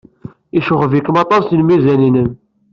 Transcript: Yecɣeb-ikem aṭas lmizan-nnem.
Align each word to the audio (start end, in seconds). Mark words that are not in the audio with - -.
Yecɣeb-ikem 0.55 1.15
aṭas 1.23 1.45
lmizan-nnem. 1.59 2.31